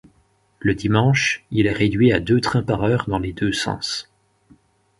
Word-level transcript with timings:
Le 0.57 0.73
dimanche, 0.73 1.45
il 1.51 1.67
est 1.67 1.71
réduit 1.73 2.11
à 2.11 2.19
deux 2.19 2.41
trains 2.41 2.63
par 2.63 2.81
heure 2.85 3.05
dans 3.07 3.19
les 3.19 3.33
deux 3.33 3.53
sens. 3.53 4.09